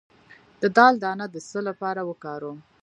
[0.61, 2.57] د دال دانه د څه لپاره وکاروم؟